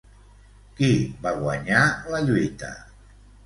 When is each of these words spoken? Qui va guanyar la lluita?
Qui 0.79 0.89
va 1.27 1.35
guanyar 1.43 1.85
la 2.17 2.25
lluita? 2.27 2.75